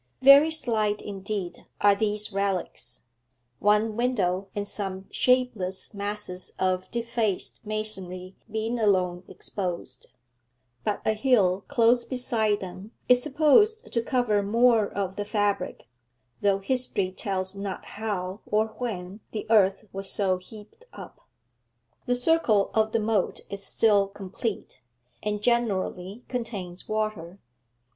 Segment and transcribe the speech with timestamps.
[0.23, 3.03] Very slight indeed are these relics,
[3.59, 10.07] one window and some shapeless masses of defaced masonry being alone exposed;
[10.83, 15.87] but a hill close beside them is supposed to cover more of the fabric,
[16.41, 21.21] though history tells not how or when the earth was so heaped up.
[22.07, 24.81] The circle of the moat is still complete,
[25.21, 27.39] and generally contains water.